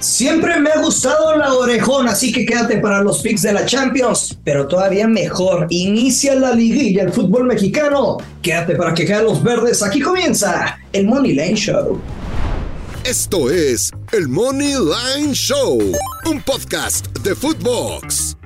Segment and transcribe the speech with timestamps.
[0.00, 4.38] Siempre me ha gustado la orejona, así que quédate para los picks de la Champions.
[4.44, 8.16] Pero todavía mejor, inicia la liguilla, el fútbol mexicano.
[8.40, 9.82] Quédate para que caigan los verdes.
[9.82, 12.00] Aquí comienza el Money Lane Show.
[13.04, 15.78] Esto es el Money Line Show,
[16.26, 18.39] un podcast de Footbox.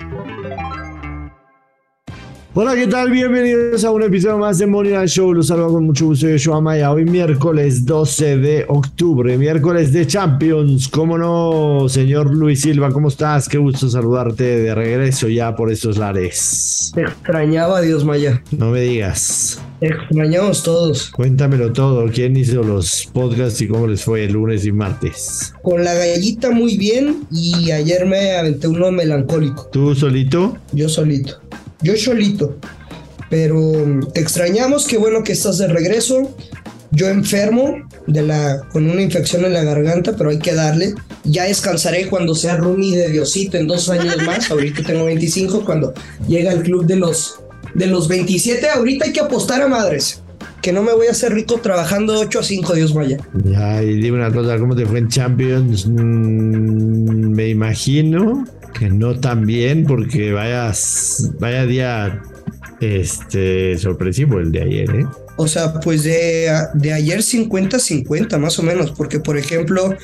[2.57, 3.11] Hola, ¿qué tal?
[3.11, 5.33] Bienvenidos a un episodio más de Line Show.
[5.33, 6.29] Los saludo con mucho gusto.
[6.29, 6.89] Yo soy Amaya.
[6.89, 10.87] Hoy miércoles 12 de octubre, miércoles de Champions.
[10.87, 12.93] ¿Cómo no, señor Luis Silva?
[12.93, 13.49] ¿Cómo estás?
[13.49, 16.93] Qué gusto saludarte de regreso ya por estos lares.
[16.95, 18.41] Te extrañaba, Dios Maya.
[18.57, 19.61] No me digas.
[19.81, 21.09] Te extrañamos todos.
[21.09, 22.05] Cuéntamelo todo.
[22.09, 25.53] ¿Quién hizo los podcasts y cómo les fue el lunes y martes?
[25.61, 29.67] Con la gallita muy bien y ayer me aventé uno melancólico.
[29.73, 30.55] ¿Tú solito?
[30.71, 31.41] Yo solito.
[31.81, 32.57] Yo solito.
[33.29, 36.35] Pero mm, te extrañamos, qué bueno que estás de regreso.
[36.91, 37.75] Yo enfermo
[38.07, 40.93] de la, con una infección en la garganta, pero hay que darle.
[41.23, 44.49] Ya descansaré cuando sea Rumi de Diosito en dos años más.
[44.51, 45.65] Ahorita tengo 25.
[45.65, 45.93] Cuando
[46.27, 47.39] llega el club de los,
[47.73, 50.21] de los 27, ahorita hay que apostar a madres.
[50.61, 53.17] Que no me voy a hacer rico trabajando 8 a 5, Dios vaya.
[53.43, 55.85] Ya, y dime una cosa, ¿cómo te fue en Champions?
[55.85, 58.45] Mm, me imagino
[58.77, 62.21] que no tan bien, porque vayas, vaya día
[62.81, 65.05] este sorpresivo el de ayer, ¿eh?
[65.37, 69.95] O sea, pues de, de ayer 50-50 más o menos, porque por ejemplo,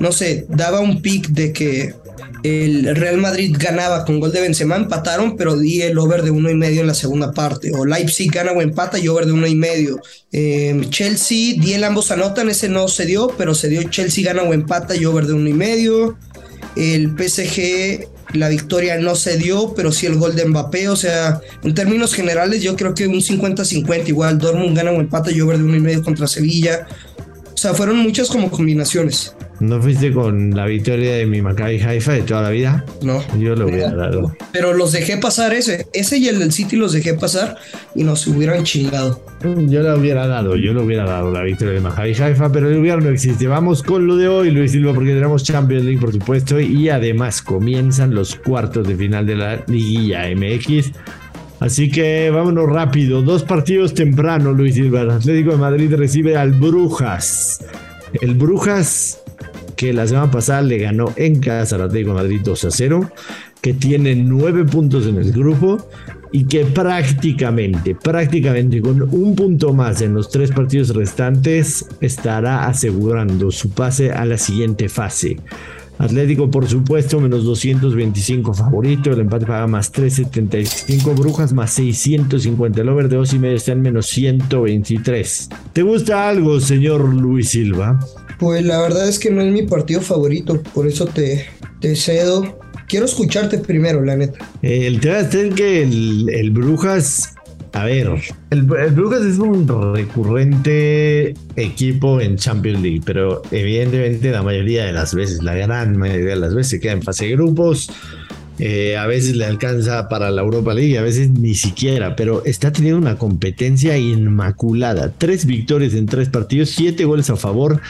[0.00, 1.94] no sé, daba un pick de que
[2.42, 6.50] el Real Madrid ganaba con gol de Benzema, empataron, pero di el over de uno
[6.50, 7.70] y medio en la segunda parte.
[7.74, 10.00] O Leipzig gana o empata y over de uno y medio.
[10.32, 14.42] Eh, Chelsea, di el ambos anotan, ese no se dio, pero se dio Chelsea gana
[14.42, 16.16] o empata y over de uno y medio.
[16.76, 20.88] El PSG, la victoria no se dio, pero sí el gol de Mbappé.
[20.88, 24.08] O sea, en términos generales, yo creo que un 50-50.
[24.08, 26.86] Igual Dortmund gana o empata y over de uno y medio contra Sevilla.
[27.52, 29.34] O sea, fueron muchas como combinaciones.
[29.60, 32.86] ¿No fuiste con la victoria de mi Maccabi Haifa de toda la vida?
[33.02, 33.22] No.
[33.38, 34.34] Yo lo hubiera dado.
[34.52, 35.86] Pero los dejé pasar ese.
[35.92, 37.58] Ese y el del City los dejé pasar
[37.94, 39.22] y nos hubieran chingado.
[39.42, 42.78] Yo lo hubiera dado, yo lo hubiera dado la victoria de Maccabi Haifa, pero el
[42.78, 43.46] hubiera no existe.
[43.48, 47.42] Vamos con lo de hoy, Luis Silva, porque tenemos Champions League, por supuesto, y además
[47.42, 50.92] comienzan los cuartos de final de la liguilla MX.
[51.60, 53.20] Así que vámonos rápido.
[53.20, 55.02] Dos partidos temprano, Luis Silva.
[55.02, 57.62] El Atlético de Madrid recibe al Brujas.
[58.22, 59.19] El Brujas
[59.80, 63.10] que la semana pasada le ganó en casa al Atlético de Madrid 2 a 0,
[63.62, 65.88] que tiene nueve puntos en el grupo
[66.30, 73.50] y que prácticamente, prácticamente con un punto más en los tres partidos restantes estará asegurando
[73.50, 75.38] su pase a la siguiente fase.
[76.00, 79.12] Atlético, por supuesto, menos 225 favorito.
[79.12, 81.14] El empate paga más 375.
[81.14, 82.80] Brujas más 650.
[82.80, 85.48] El over de 2 y medio está en menos 123.
[85.74, 88.00] ¿Te gusta algo, señor Luis Silva?
[88.38, 90.62] Pues la verdad es que no es mi partido favorito.
[90.74, 91.44] Por eso te,
[91.80, 92.58] te cedo.
[92.88, 94.38] Quiero escucharte primero, la neta.
[94.62, 97.34] El tema está en que el, el Brujas
[97.72, 98.08] a ver,
[98.50, 104.92] el, el, Brujas es un recurrente equipo en Champions League, pero evidentemente la mayoría de
[104.92, 107.90] las veces, la gran mayoría de las veces se queda en fase de grupos.
[108.58, 112.70] Eh, a veces le alcanza para la Europa League, a veces ni siquiera, pero está
[112.70, 115.12] teniendo una competencia inmaculada.
[115.16, 117.80] Tres victorias en tres partidos, siete goles a favor,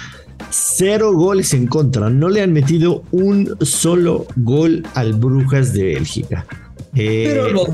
[0.50, 2.08] cero goles en contra.
[2.08, 6.46] No le han metido un solo gol al Brujas de Bélgica.
[6.94, 7.68] Eh, pero los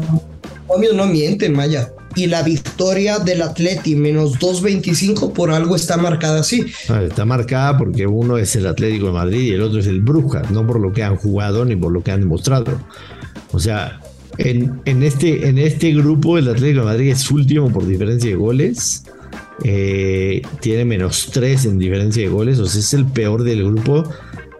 [0.68, 1.92] obvio no mienten, Maya.
[2.16, 6.64] Y la victoria del Atleti menos 2.25 por algo está marcada así.
[7.06, 10.50] Está marcada porque uno es el Atlético de Madrid y el otro es el Brujas,
[10.50, 12.80] no por lo que han jugado ni por lo que han demostrado.
[13.52, 14.00] O sea,
[14.38, 18.36] en, en, este, en este grupo el Atlético de Madrid es último por diferencia de
[18.36, 19.04] goles.
[19.64, 24.04] Eh, tiene menos 3 en diferencia de goles, o sea, es el peor del grupo.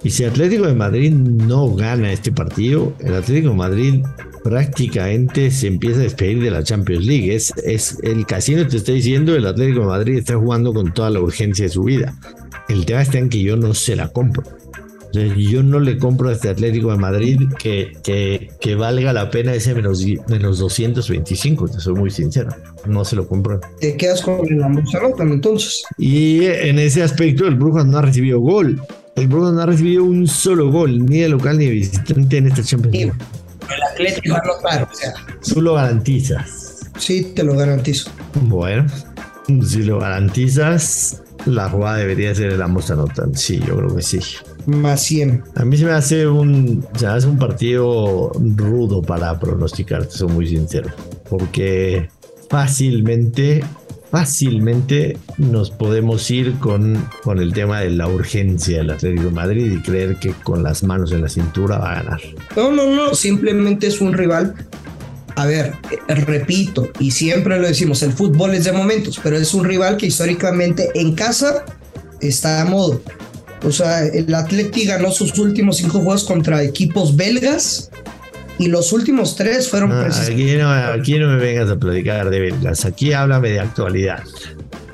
[0.06, 4.04] Y si Atlético de Madrid no gana este partido, el Atlético de Madrid
[4.44, 7.34] prácticamente se empieza a despedir de la Champions League.
[7.34, 11.10] Es, es el casino te está diciendo, el Atlético de Madrid está jugando con toda
[11.10, 12.14] la urgencia de su vida.
[12.68, 14.44] El tema está en que yo no se la compro.
[15.12, 19.28] Sea, yo no le compro a este Atlético de Madrid que, que, que valga la
[19.32, 22.50] pena ese menos, menos 225, te soy muy sincero.
[22.86, 23.58] No se lo compro.
[23.80, 25.82] Te quedas con el Amsterdam entonces.
[25.98, 28.80] Y en ese aspecto el Brujas no ha recibido gol.
[29.16, 32.48] El Brujas no ha recibido un solo gol, ni de local ni de visitante en
[32.48, 33.12] esta Champions League.
[33.74, 35.14] El Atlético va a anotar, o sea.
[35.42, 36.90] Tú lo garantizas.
[36.98, 38.10] Sí, te lo garantizo.
[38.42, 38.86] Bueno,
[39.66, 43.34] si lo garantizas, la jugada debería ser el ambos anotan.
[43.34, 44.20] Sí, yo creo que sí.
[44.66, 45.44] Más 100.
[45.54, 50.12] A mí se me hace un, se me hace un partido rudo para pronosticar, te
[50.12, 50.90] soy muy sincero.
[51.30, 52.10] Porque
[52.50, 53.64] fácilmente,
[54.10, 59.72] fácilmente nos podemos ir con, con el tema de la urgencia del Atlético de Madrid
[59.72, 62.20] y creer que con las manos en la cintura va a ganar.
[62.56, 64.54] No, no, no, simplemente es un rival.
[65.34, 69.52] A ver, eh, repito, y siempre lo decimos, el fútbol es de momentos, pero es
[69.52, 71.64] un rival que históricamente en casa
[72.20, 73.02] está a modo.
[73.62, 77.90] O sea, el Atlético ganó sus últimos cinco juegos contra equipos belgas
[78.58, 82.40] y los últimos tres fueron ah, aquí, no, aquí no me vengas a platicar de
[82.40, 84.22] belgas, aquí háblame de actualidad.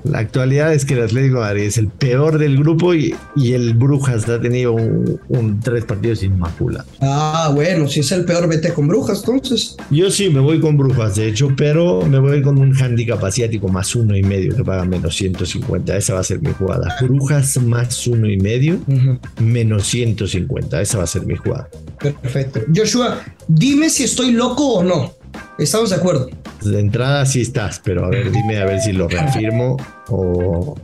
[0.05, 3.53] La actualidad es que el Atlético de Madrid es el peor del grupo y, y
[3.53, 6.89] el Brujas ha tenido un, tres partidos inmaculados.
[7.01, 9.77] Ah, bueno, si es el peor, vete con Brujas, entonces.
[9.91, 13.69] Yo sí me voy con Brujas, de hecho, pero me voy con un handicap asiático
[13.69, 15.97] más uno y medio que paga menos 150.
[15.97, 16.97] Esa va a ser mi jugada.
[17.01, 18.81] Brujas más uno y medio,
[19.41, 20.81] menos 150.
[20.81, 21.69] Esa va a ser mi jugada.
[22.01, 22.61] Perfecto.
[22.75, 25.22] Joshua, dime si estoy loco o no.
[25.63, 26.29] ¿Estamos de acuerdo?
[26.63, 29.77] De entrada sí estás, pero a ver, dime a ver si lo reafirmo
[30.09, 30.77] o,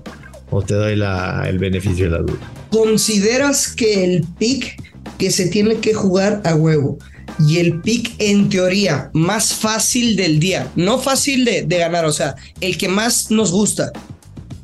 [0.67, 2.39] te doy el beneficio de la duda.
[2.71, 4.83] ¿Consideras que el pick
[5.19, 6.99] que se tiene que jugar a huevo
[7.47, 12.35] y el pick en teoría más fácil del día, no fácil de, ganar, o sea,
[12.61, 13.93] el que más nos gusta,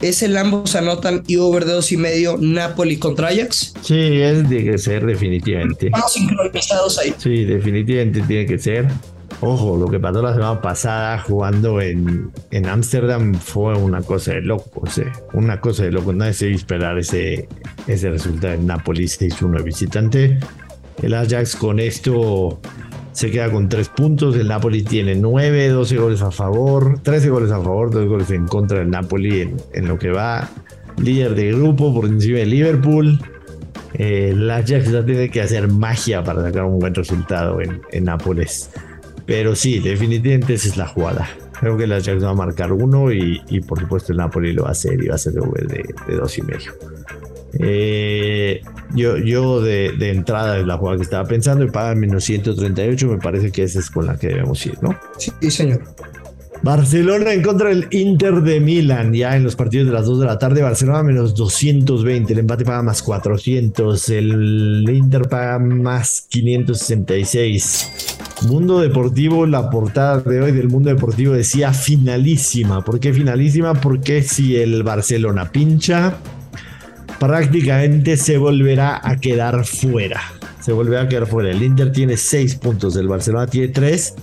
[0.00, 3.74] es el ambos anotan y over de dos y medio Napoli contra Ajax.
[3.82, 5.86] Sí, es de que ser definitivamente.
[5.86, 7.14] Estamos sincronizados ahí.
[7.16, 8.88] Sí, definitivamente tiene que ser.
[9.40, 12.32] Ojo, lo que pasó la semana pasada jugando en
[12.66, 14.84] Ámsterdam fue una cosa de loco,
[15.32, 16.12] una cosa de loco.
[16.12, 17.48] Nadie se iba a esperar ese,
[17.86, 20.38] ese resultado en Napoli 6-1 visitante.
[21.02, 22.60] El Ajax con esto
[23.12, 24.36] se queda con 3 puntos.
[24.36, 28.46] El Napoli tiene 9, 12 goles a favor, 13 goles a favor, 2 goles en
[28.46, 30.48] contra del Napoli en, lo que va.
[30.96, 33.18] Líder de grupo por encima de Liverpool.
[33.94, 38.70] el Ajax ya tiene que hacer magia para sacar un buen resultado en, en Nápoles.
[39.26, 41.28] Pero sí, definitivamente esa es la jugada.
[41.58, 44.70] Creo que el Ajax va a marcar uno y, por supuesto el Napoli lo va
[44.70, 46.72] a hacer y va a ser de, de dos y medio.
[47.58, 48.62] Eh,
[48.94, 53.18] yo yo de, entrada es la jugada que estaba pensando y paga menos 138, me
[53.18, 54.98] parece que esa es con la que debemos ir, ¿no?
[55.18, 55.82] Sí, señor.
[56.62, 60.26] Barcelona en contra del Inter de Milán, ya en los partidos de las 2 de
[60.26, 68.13] la tarde, Barcelona menos 220, el empate paga más 400, el Inter paga más 566.
[68.42, 72.84] Mundo Deportivo, la portada de hoy del Mundo Deportivo decía finalísima.
[72.84, 73.74] ¿Por qué finalísima?
[73.74, 76.16] Porque si el Barcelona pincha,
[77.18, 80.20] prácticamente se volverá a quedar fuera.
[80.60, 81.50] Se volverá a quedar fuera.
[81.50, 84.14] El Inter tiene 6 puntos, el Barcelona tiene 3.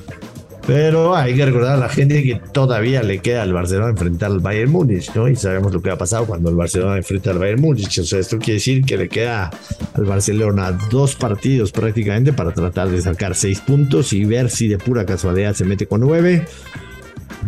[0.73, 4.39] Pero hay que recordar a la gente que todavía le queda al Barcelona enfrentar al
[4.39, 5.27] Bayern Múnich, ¿no?
[5.27, 7.99] Y sabemos lo que ha pasado cuando el Barcelona enfrenta al Bayern Múnich.
[7.99, 9.51] O sea, esto quiere decir que le queda
[9.93, 14.77] al Barcelona dos partidos prácticamente para tratar de sacar seis puntos y ver si de
[14.77, 16.45] pura casualidad se mete con nueve.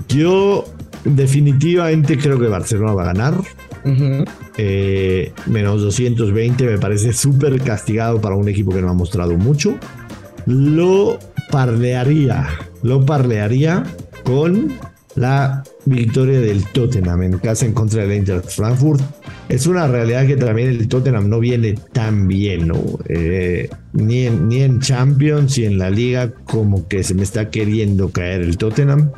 [0.10, 0.66] Yo
[1.06, 3.36] definitivamente creo que Barcelona va a ganar.
[4.58, 9.78] Eh, menos 220 me parece súper castigado para un equipo que no ha mostrado mucho.
[10.46, 11.20] Lo
[11.52, 12.50] parlearía,
[12.84, 13.84] lo parlearía
[14.24, 14.74] con
[15.16, 19.02] la victoria del Tottenham en casa en contra del Eintracht Frankfurt.
[19.50, 22.72] Es una realidad que también el Tottenham no viene tan bien,
[23.10, 27.50] eh, ni, en, ni en Champions y en la liga como que se me está
[27.50, 29.12] queriendo caer el Tottenham.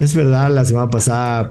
[0.00, 1.50] Es verdad, la semana pasada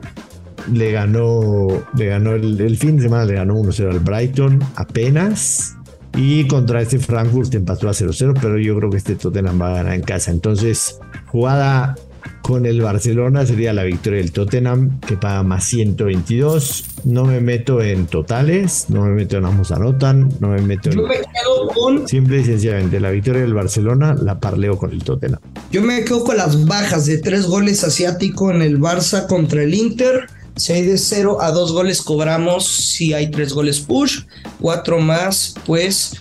[0.71, 1.67] le ganó,
[1.97, 5.73] le ganó el, el fin de semana, le ganó 1-0 al Brighton apenas.
[6.15, 9.73] Y contra este Frankfurt empató a 0-0, pero yo creo que este Tottenham va a
[9.75, 10.31] ganar en casa.
[10.31, 11.95] Entonces, jugada
[12.41, 16.85] con el Barcelona sería la victoria del Tottenham, que paga más 122.
[17.03, 21.03] No me meto en totales, no me meto en ambos anotan, no me meto Yo
[21.03, 22.07] me quedo con.
[22.07, 25.39] Simple y sencillamente, la victoria del Barcelona la parleo con el Tottenham.
[25.71, 29.73] Yo me quedo con las bajas de tres goles asiático en el Barça contra el
[29.73, 34.21] Inter si hay de 0 a 2 goles cobramos si hay 3 goles push,
[34.59, 36.15] 4 más, pues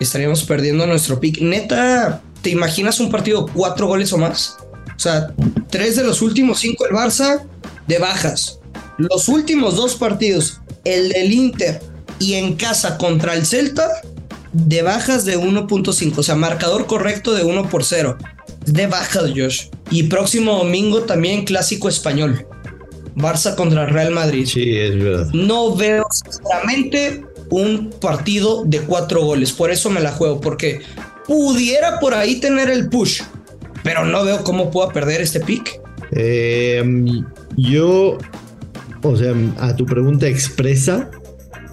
[0.00, 1.40] estaríamos perdiendo nuestro pick.
[1.40, 4.56] Neta, ¿te imaginas un partido 4 goles o más?
[4.96, 5.34] O sea,
[5.68, 7.42] 3 de los últimos 5 el Barça
[7.88, 8.60] de bajas.
[8.98, 11.82] Los últimos dos partidos, el del Inter
[12.20, 13.90] y en casa contra el Celta,
[14.52, 16.18] de bajas de 1.5.
[16.18, 18.16] O sea, marcador correcto de 1 por 0.
[18.64, 19.66] De bajas, Josh.
[19.90, 22.46] Y próximo domingo también clásico español.
[23.16, 24.46] Barça contra Real Madrid.
[24.46, 25.30] Sí, es verdad.
[25.32, 29.50] No veo sinceramente un partido de cuatro goles.
[29.50, 30.82] Por eso me la juego, porque
[31.26, 33.22] pudiera por ahí tener el push,
[33.82, 35.80] pero no veo cómo pueda perder este pick.
[36.12, 37.24] Em,
[37.56, 38.18] yo,
[39.02, 41.10] o sea, a tu pregunta expresa,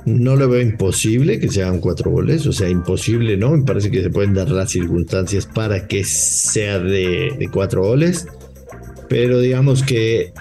[0.05, 3.51] no lo veo imposible que se hagan cuatro goles, o sea, imposible, ¿no?
[3.51, 8.27] Me parece que se pueden dar las circunstancias para que sea de, de cuatro goles,
[9.07, 10.33] pero digamos que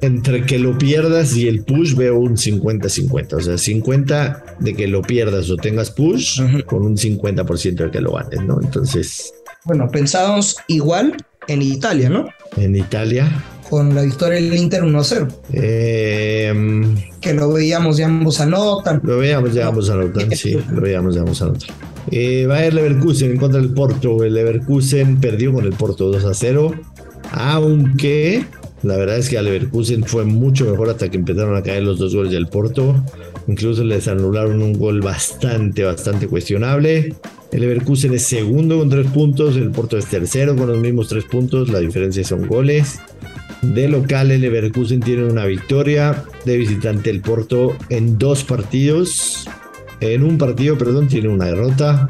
[0.00, 3.32] entre que lo pierdas y el push veo un 50-50.
[3.34, 8.00] O sea, 50 de que lo pierdas o tengas push con un 50% de que
[8.00, 8.60] lo ganes, ¿no?
[8.60, 9.32] Entonces.
[9.64, 11.16] Bueno, pensábamos igual
[11.48, 12.28] en Italia, ¿no?
[12.56, 13.44] En Italia.
[13.68, 15.28] Con la victoria del Inter 1-0.
[15.52, 19.00] Em, que lo veíamos ya ambos anotan.
[19.02, 21.74] Lo veíamos ya ambos anotan, sí, lo veíamos ya ambos anotan.
[22.10, 24.22] Eh, va a ir Leverkusen en contra del Porto.
[24.22, 26.74] El Leverkusen perdió con el Porto 2 a 0.
[27.32, 28.44] Aunque
[28.84, 31.98] la verdad es que al Leverkusen fue mucho mejor hasta que empezaron a caer los
[31.98, 33.02] dos goles del Porto.
[33.46, 37.14] Incluso les anularon un gol bastante, bastante cuestionable.
[37.50, 39.56] El Leverkusen es segundo con tres puntos.
[39.56, 41.70] El Porto es tercero con los mismos tres puntos.
[41.70, 43.00] La diferencia son goles.
[43.62, 46.22] De local, el Leverkusen tiene una victoria.
[46.44, 49.46] De visitante, el Porto en dos partidos.
[50.00, 52.08] En un partido, perdón, tiene una derrota.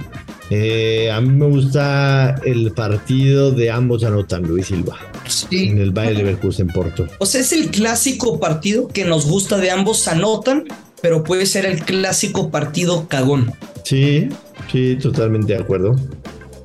[0.51, 4.99] Eh, a mí me gusta el partido de ambos anotan, Luis Silva.
[5.27, 5.69] Sí.
[5.69, 7.07] En el Bayern Leverkusen Porto.
[7.19, 10.65] O sea, es el clásico partido que nos gusta de ambos anotan,
[11.01, 13.53] pero puede ser el clásico partido cagón.
[13.85, 14.29] Sí,
[14.71, 15.97] sí, totalmente de acuerdo.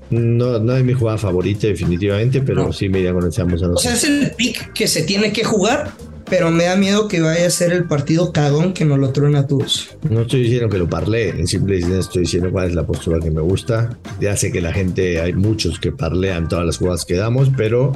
[0.10, 3.72] No, no es mi jugada favorita, definitivamente, pero sí me iría con ambos anotan.
[3.72, 5.92] O sea, es el pick que se tiene que jugar
[6.30, 9.40] pero me da miedo que vaya a ser el partido cagón que nos lo truena
[9.40, 9.98] a todos.
[10.10, 13.32] No estoy diciendo que lo parle, en simple estoy diciendo cuál es la postura que
[13.32, 13.98] me gusta.
[14.20, 17.94] Ya sé que la gente, hay muchos que parlean todas las jugadas que damos, pero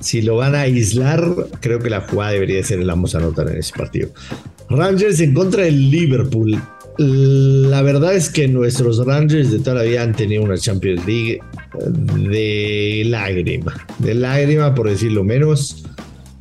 [0.00, 1.24] si lo van a aislar,
[1.60, 4.08] creo que la jugada debería ser el vamos a anotar en ese partido.
[4.70, 6.60] Rangers en contra del Liverpool.
[6.98, 11.40] La verdad es que nuestros Rangers de toda la vida han tenido una Champions League
[12.30, 15.84] de lágrima, de lágrima por decirlo menos.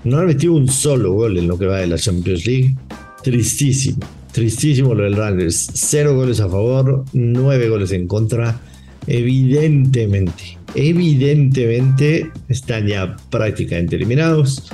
[0.05, 2.75] No han metido un solo gol en lo que va de la Champions League.
[3.23, 3.97] Tristísimo,
[4.31, 5.71] tristísimo lo del Rangers.
[5.73, 8.59] Cero goles a favor, nueve goles en contra.
[9.07, 14.71] Evidentemente, evidentemente están ya prácticamente eliminados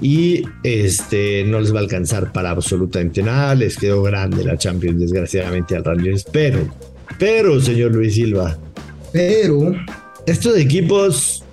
[0.00, 3.54] y este no les va a alcanzar para absolutamente nada.
[3.54, 6.24] Les quedó grande la Champions, desgraciadamente, al Rangers.
[6.32, 6.66] Pero,
[7.18, 8.58] pero, señor Luis Silva,
[9.12, 9.74] pero
[10.26, 11.44] estos equipos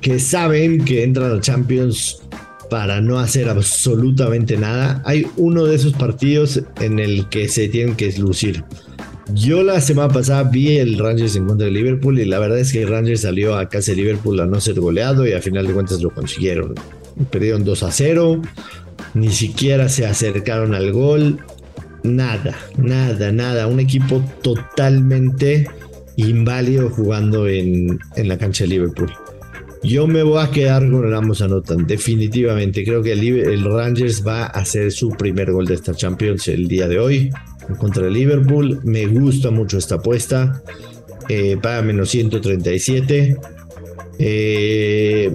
[0.00, 2.22] que saben que entran a Champions
[2.70, 5.02] para no hacer absolutamente nada.
[5.04, 8.64] Hay uno de esos partidos en el que se tienen que lucir.
[9.34, 12.72] Yo la semana pasada vi el Rangers en contra de Liverpool y la verdad es
[12.72, 15.66] que el Rangers salió a casa de Liverpool a no ser goleado y a final
[15.66, 16.74] de cuentas lo consiguieron.
[17.30, 18.42] Perdieron 2 a 0,
[19.14, 21.38] ni siquiera se acercaron al gol,
[22.02, 23.66] nada, nada, nada.
[23.66, 25.68] Un equipo totalmente
[26.16, 29.12] inválido jugando en, en la cancha de Liverpool.
[29.82, 32.84] Yo me voy a quedar con el ambos anotan, definitivamente.
[32.84, 36.86] Creo que el, Rangers va a hacer su primer gol de esta Champions el día
[36.86, 37.30] de hoy
[37.78, 38.80] contra el Liverpool.
[38.84, 40.62] Me gusta mucho esta apuesta.
[41.30, 43.38] Eh, paga menos 137.
[44.18, 45.34] Eh,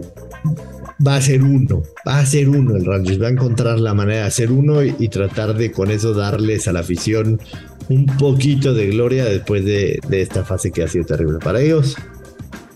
[1.06, 3.20] va a ser uno, va a ser uno el Rangers.
[3.20, 6.74] Va a encontrar la manera de hacer uno y, tratar de con eso darles a
[6.74, 7.40] la afición
[7.90, 11.96] un poquito de gloria después de, de esta fase que ha sido terrible para ellos.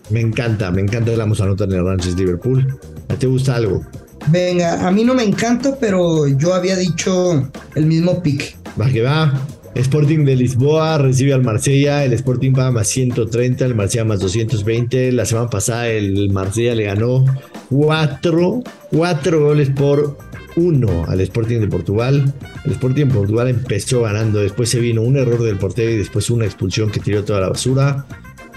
[0.10, 2.80] Me encanta, me encanta la nota en el Ranches Liverpool.
[3.20, 3.84] ¿Te gusta algo?
[4.28, 8.58] Venga, a mí no me encanta, pero yo había dicho el mismo pick.
[8.80, 9.34] Va que va.
[9.76, 15.12] Sporting de Lisboa recibe al Marsella, el Sporting va más 130, el Marsella más 220.
[15.12, 17.26] La semana pasada el Marsella le ganó
[17.70, 20.18] 4, 4 goles por
[20.56, 22.34] 1 al Sporting de Portugal.
[22.66, 26.30] El Sporting de Portugal empezó ganando, después se vino un error del portero y después
[26.30, 28.06] una expulsión que tiró toda la basura.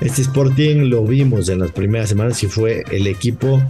[0.00, 3.62] Este Sporting lo vimos en las primeras semanas y fue el equipo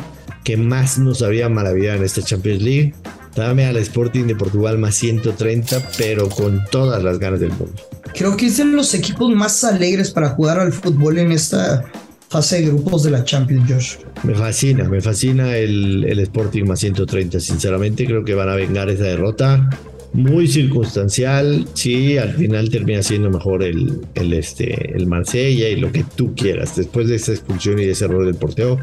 [0.44, 2.94] que más nos había maravillado en esta Champions League.
[3.34, 7.74] Dame al Sporting de Portugal más 130, pero con todas las ganas del mundo.
[8.14, 11.84] Creo que es de los equipos más alegres para jugar al fútbol en esta
[12.28, 13.96] fase de grupos de la Champions, Josh.
[14.22, 17.40] Me fascina, me fascina el, el Sporting más 130.
[17.40, 19.68] Sinceramente, creo que van a vengar esa derrota
[20.12, 21.66] muy circunstancial.
[21.74, 26.34] Sí, al final termina siendo mejor el, el, este, el Marsella y lo que tú
[26.34, 26.76] quieras.
[26.76, 28.78] Después de esa expulsión y de ese error del porteo,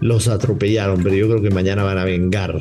[0.00, 2.58] los atropellaron, pero yo creo que mañana van a vengar.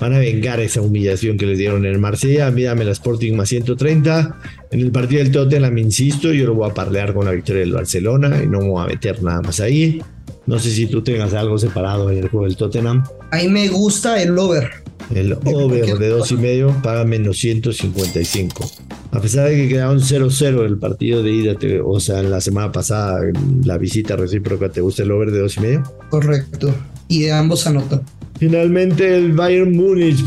[0.00, 2.50] Van a vengar esa humillación que les dieron en el Marsella.
[2.50, 4.36] Mírame la Sporting más 130.
[4.72, 7.72] En el partido del Tottenham, insisto, yo lo voy a parlear con la victoria del
[7.72, 10.02] Barcelona y no me voy a meter nada más ahí.
[10.46, 13.04] No sé si tú tengas algo separado en el juego del Tottenham.
[13.30, 14.81] Ahí me gusta el over.
[15.14, 18.70] El over de dos y medio paga menos 155.
[19.10, 22.72] A pesar de que quedaron 0-0 el partido de ida, o sea, en la semana
[22.72, 23.20] pasada,
[23.64, 25.82] la visita recíproca, ¿te gusta el over de dos y medio?
[26.08, 26.74] Correcto.
[27.08, 28.02] Y de ambos anotan.
[28.42, 30.24] Finalmente el Bayern Múnich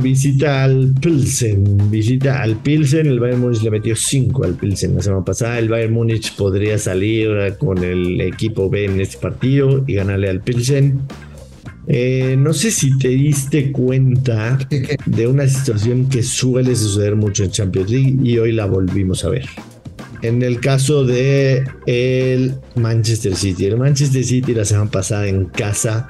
[0.00, 1.90] visita al Pilsen.
[1.90, 3.06] Visita al Pilsen.
[3.06, 5.58] El Bayern Múnich le metió 5 al Pilsen la semana pasada.
[5.58, 7.28] El Bayern Múnich podría salir
[7.58, 11.00] con el equipo B en este partido y ganarle al Pilsen.
[11.90, 14.58] Eh, no sé si te diste cuenta
[15.06, 19.30] de una situación que suele suceder mucho en Champions League y hoy la volvimos a
[19.30, 19.46] ver.
[20.20, 26.08] En el caso de el Manchester City, el Manchester City la semana pasada en casa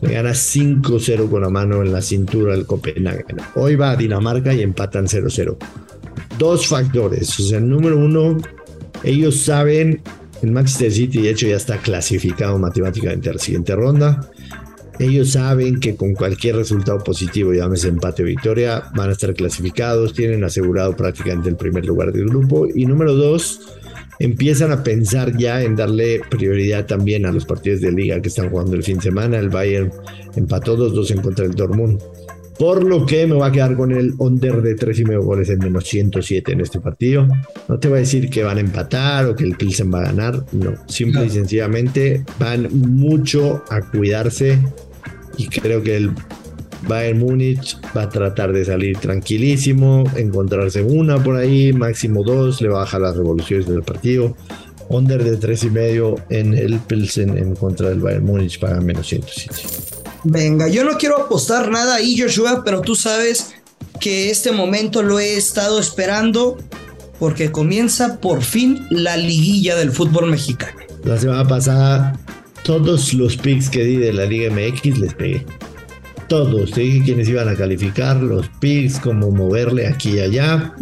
[0.00, 3.24] le gana 5-0 con la mano en la cintura del Copenhague.
[3.54, 5.56] Hoy va a Dinamarca y empatan 0-0.
[6.38, 7.38] Dos factores.
[7.40, 8.38] O sea, número uno,
[9.02, 10.00] ellos saben,
[10.40, 14.30] el Manchester City de hecho ya está clasificado matemáticamente a la siguiente ronda.
[14.98, 20.12] Ellos saben que con cualquier resultado positivo, llámese empate o victoria, van a estar clasificados,
[20.12, 22.66] tienen asegurado prácticamente el primer lugar del grupo.
[22.66, 23.60] Y número dos,
[24.18, 28.50] empiezan a pensar ya en darle prioridad también a los partidos de liga que están
[28.50, 29.38] jugando el fin de semana.
[29.38, 29.92] El Bayern
[30.34, 32.00] empató 2-2 en contra del Dortmund.
[32.58, 35.48] Por lo que me voy a quedar con el under de tres y medio goles
[35.48, 37.28] en menos 107 en este partido.
[37.68, 40.06] No te voy a decir que van a empatar o que el Pilsen va a
[40.06, 40.44] ganar.
[40.50, 44.58] No, simple y sencillamente van mucho a cuidarse
[45.38, 46.10] y creo que el
[46.82, 52.68] Bayern Múnich va a tratar de salir tranquilísimo, encontrarse una por ahí, máximo dos, le
[52.68, 54.36] va a bajar las revoluciones del partido.
[54.90, 59.06] Under de tres y medio en el Pilsen en contra del Bayern Múnich para menos
[59.06, 59.54] 107.
[60.24, 63.54] Venga, yo no quiero apostar nada ahí, Joshua, pero tú sabes
[64.00, 66.56] que este momento lo he estado esperando
[67.18, 70.78] porque comienza por fin la liguilla del fútbol mexicano.
[71.04, 72.18] La semana pasada,
[72.68, 75.42] todos los picks que di de la Liga MX les pegué
[76.28, 76.70] todos.
[76.72, 80.74] Te dije quiénes iban a calificar, los picks, cómo moverle aquí y allá.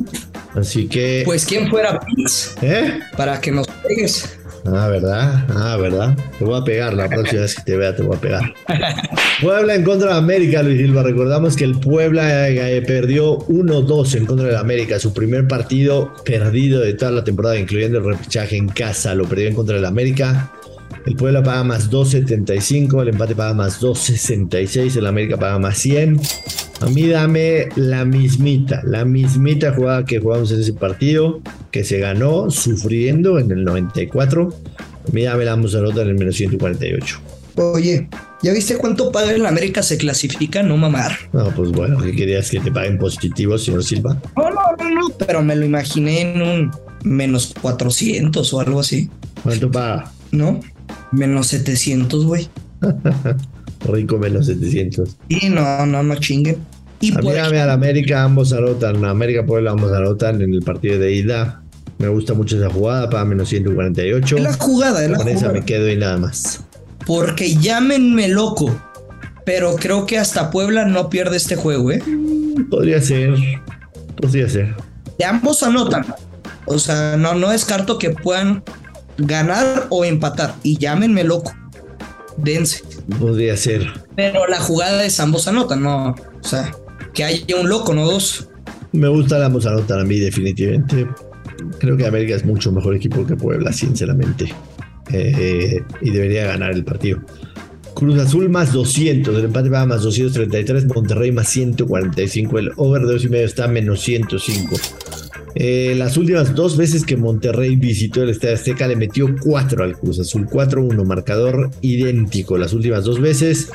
[0.57, 1.23] Así que.
[1.25, 2.57] Pues quién fuera picks.
[2.61, 2.99] ¿Eh?
[3.17, 4.37] Para que nos pegues.
[4.65, 5.47] Ah, ¿verdad?
[5.49, 6.19] Ah, ¿verdad?
[6.41, 8.55] Te voy a pegar la próxima vez que te vea, te voy a pegar.
[9.41, 11.05] Puebla en contra de América, Luis Silva.
[11.05, 14.99] Recordamos que el Puebla eh, perdió 1-2 en contra de América.
[14.99, 19.15] Su primer partido perdido de toda la temporada, incluyendo el repechaje en casa.
[19.15, 20.51] Lo perdió en contra del América.
[21.07, 26.21] El Puebla paga más 2.75, el empate paga más 2.66, el América paga más 100.
[26.81, 32.01] A mí dame la mismita, la mismita jugada que jugamos en ese partido, que se
[32.01, 34.53] ganó sufriendo en el 94.
[35.09, 37.21] A mí dame la nota en el menos 148.
[37.55, 38.09] Oye,
[38.43, 40.65] ¿ya viste cuánto paga el América se clasifica?
[40.65, 41.13] No mamar.
[41.33, 44.21] No, pues bueno, ¿qué querías que te paguen positivo, señor Silva?
[44.37, 46.71] No, no, no, no, pero me lo imaginé en un
[47.05, 49.09] menos 400 o algo así.
[49.45, 50.11] ¿Cuánto paga?
[50.33, 50.61] ¿No?
[51.13, 52.49] Menos 700, güey.
[53.89, 55.17] Rico menos 700.
[55.29, 56.57] Y no, no, no chinguen.
[57.01, 59.05] Y a mí, a América ambos anotan.
[59.05, 61.63] América Puebla ambos anotan en el partido de ida.
[61.99, 64.37] Me gusta mucho esa jugada para menos 148.
[64.37, 66.65] Es la jugada, es la Con esa me quedo y nada más.
[67.07, 68.75] Porque llámenme loco.
[69.45, 72.03] Pero creo que hasta Puebla no pierde este juego, ¿eh?
[72.69, 73.35] Podría ser.
[74.21, 74.75] Podría ser.
[75.19, 76.05] De ambos anotan.
[76.65, 78.63] O sea, no, no descarto que puedan
[79.19, 80.55] ganar o empatar.
[80.63, 81.53] Y llámenme loco.
[82.37, 82.83] Dense.
[83.19, 83.87] Podría ser.
[84.15, 86.11] Pero la jugada es ambos anotan, no.
[86.11, 86.75] O sea,
[87.15, 88.49] que haya un loco, no dos.
[88.93, 91.07] Me gusta la ambos anotan a mí, definitivamente.
[91.79, 94.53] Creo que América es mucho mejor equipo que Puebla, sinceramente.
[95.13, 97.21] Eh, y debería ganar el partido.
[97.95, 103.13] Cruz Azul más 200, el empate va más 233, Monterrey más 145, el over de
[103.15, 104.77] 2 y medio está menos 105.
[105.59, 109.97] Eh, las últimas dos veces que Monterrey visitó el Estadio Azteca le metió 4 al
[109.97, 113.71] Cruz Azul, 4-1, marcador idéntico las últimas dos veces.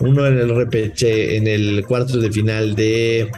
[0.00, 3.30] Uno en el repeche, en el cuarto de final de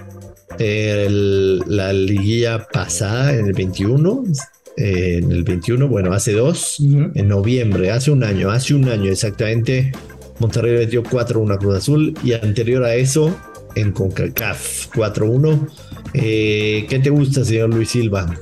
[0.58, 4.24] la liguilla pasada, en el 21.
[4.76, 9.08] Eh, en el 21, bueno, hace dos, en noviembre, hace un año, hace un año
[9.08, 9.92] exactamente,
[10.40, 13.36] Monterrey le metió 4-1 a Cruz Azul y anterior a eso,
[13.76, 15.68] en CONCACAF 4-1
[16.12, 18.32] eh, ¿Qué te gusta, señor Luis Silva?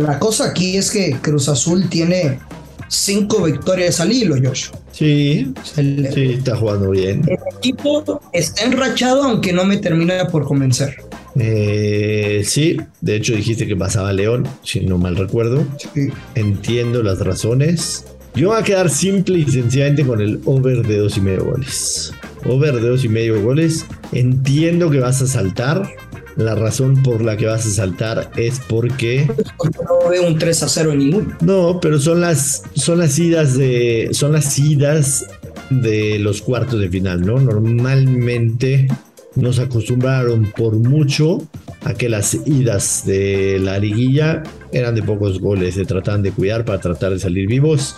[0.00, 2.38] la cosa aquí es que Cruz Azul tiene
[2.88, 4.68] cinco victorias al hilo, Josh.
[4.92, 7.22] Sí, sí, está jugando bien.
[7.26, 10.96] El equipo está enrachado, aunque no me termina por convencer.
[11.34, 15.64] Eh, sí, de hecho dijiste que pasaba León, si no mal recuerdo.
[16.34, 18.04] Entiendo las razones.
[18.34, 22.12] Yo voy a quedar simple y sencillamente con el over de dos y medio goles.
[22.44, 23.86] Over de dos y medio goles.
[24.12, 25.88] Entiendo que vas a saltar
[26.36, 29.28] la razón por la que vas a saltar es porque.
[29.60, 31.36] No veo un 3 a 0 en ninguno.
[31.40, 34.08] No, pero son las, son las idas de.
[34.12, 35.26] Son las idas
[35.70, 37.38] de los cuartos de final, ¿no?
[37.38, 38.88] Normalmente
[39.34, 41.46] nos acostumbraron por mucho
[41.84, 46.64] a que las idas de la liguilla eran de pocos goles, se trataban de cuidar
[46.64, 47.96] para tratar de salir vivos.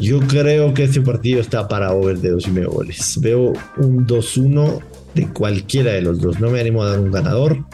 [0.00, 3.18] Yo creo que este partido está para over de dos y medio goles.
[3.20, 4.80] Veo un 2-1
[5.14, 6.40] de cualquiera de los dos.
[6.40, 7.64] No me animo a dar un ganador.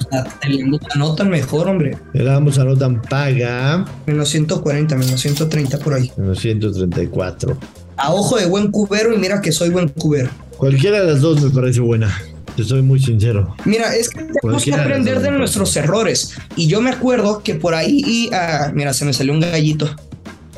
[0.42, 1.96] El ambos anotan mejor, hombre.
[2.12, 3.84] El ambos anotan paga.
[4.06, 6.12] Menos 140, menos 130 por ahí.
[6.16, 7.56] Menos 134.
[7.96, 10.30] A ojo de buen cubero y mira que soy buen cubero.
[10.58, 12.14] Cualquiera de las dos me parece buena.
[12.56, 13.54] Te soy muy sincero.
[13.64, 16.34] Mira, es que tenemos que aprender de, nuestros errores.
[16.56, 19.88] Y yo me acuerdo que por ahí, y, ah, mira, se me salió un gallito.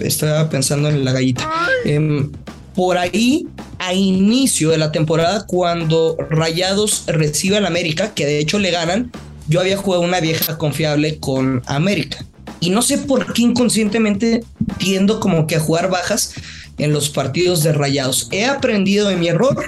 [0.06, 1.48] Estaba pensando en la gallita.
[1.84, 2.30] Em,
[2.74, 3.46] por ahí,
[3.78, 9.10] a inicio de la temporada, cuando Rayados recibe al América, que de hecho le ganan,
[9.48, 12.24] yo había jugado una vieja confiable con América.
[12.60, 14.44] Y no sé por qué inconscientemente
[14.78, 16.34] tiendo como que a jugar bajas
[16.78, 18.28] en los partidos de Rayados.
[18.30, 19.64] He aprendido de mi error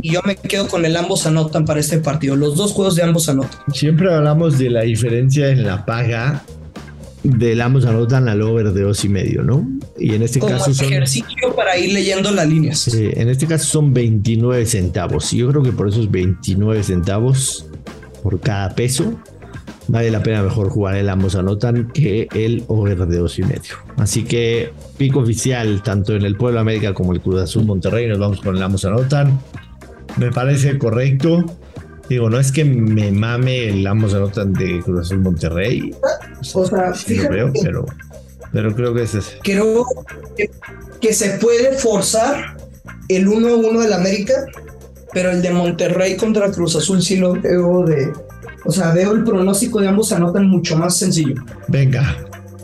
[0.00, 2.36] y yo me quedo con el ambos anotan para este partido.
[2.36, 3.60] Los dos juegos de ambos anotan.
[3.72, 6.44] Siempre hablamos de la diferencia en la paga
[7.28, 9.66] del ambos anotan al over de dos y medio, ¿no?
[9.98, 12.78] Y en este caso son ejercicio para ir leyendo las líneas.
[12.78, 15.32] Sí, en este caso son 29 centavos.
[15.32, 17.66] Y yo creo que por esos 29 centavos
[18.22, 19.14] por cada peso
[19.88, 23.76] vale la pena mejor jugar el ambos anotan que el over de dos y medio.
[23.96, 28.06] Así que pico oficial tanto en el Pueblo América como el Cruz Azul Monterrey.
[28.08, 29.38] Nos vamos con el ambos anotan.
[30.16, 31.44] Me parece correcto.
[32.08, 35.92] Digo, no es que me mame el ambos anotan de Cruz Azul Monterrey.
[36.54, 37.86] O sea, creo, pero,
[38.52, 39.38] pero creo que es ese.
[39.42, 39.84] Creo
[41.00, 42.56] que, se puede forzar
[43.08, 44.46] el 1-1 del América,
[45.12, 48.12] pero el de Monterrey contra Cruz Azul sí lo veo de.
[48.64, 51.34] O sea, veo el pronóstico de ambos anotan mucho más sencillo.
[51.68, 52.16] Venga,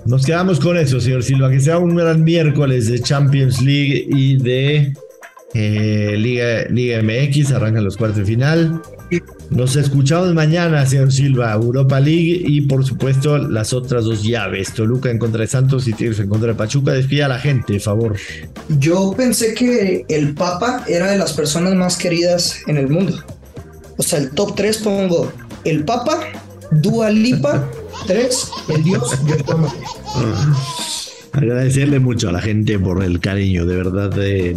[0.04, 1.50] nos quedamos con eso, señor Silva.
[1.50, 4.92] Que sea un gran miércoles de Champions League y de
[5.54, 7.52] eh, Liga, Liga MX.
[7.52, 8.82] Arrancan los cuartos de final.
[9.50, 15.10] Nos escuchamos mañana, señor Silva, Europa League y por supuesto las otras dos llaves, Toluca
[15.10, 16.92] en contra de Santos y Tigres en contra de Pachuca.
[16.92, 18.16] Despida a la gente, favor.
[18.78, 23.22] Yo pensé que el Papa era de las personas más queridas en el mundo.
[23.98, 25.30] O sea, el top 3 pongo
[25.64, 26.20] el Papa,
[26.70, 27.68] Dua Lipa,
[28.06, 29.18] 3, el Dios
[31.32, 34.10] Agradecerle mucho a la gente por el cariño, de verdad.
[34.10, 34.56] De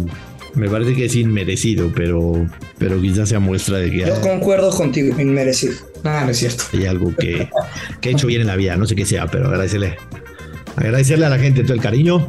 [0.56, 3.98] me parece que es inmerecido, pero, pero quizás sea muestra de que...
[3.98, 5.74] Yo concuerdo contigo, inmerecido.
[6.02, 6.64] Nada, no es cierto.
[6.72, 7.48] Hay algo que,
[8.00, 9.96] que he hecho bien en la vida, no sé qué sea, pero agradecerle.
[10.74, 12.26] Agradecerle a la gente todo el cariño.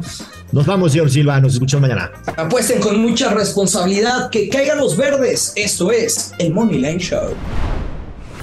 [0.52, 2.12] Nos vamos, señor Silva, nos escuchamos mañana.
[2.36, 5.52] Apuesten con mucha responsabilidad, que caigan los verdes.
[5.56, 7.34] Esto es el Money Line Show.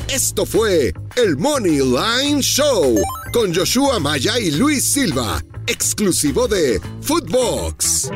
[0.07, 2.95] Esto fue el Money Line Show
[3.33, 8.11] con Joshua Maya y Luis Silva, exclusivo de Footbox.